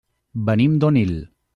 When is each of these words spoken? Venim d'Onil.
Venim 0.47 0.79
d'Onil. 0.85 1.15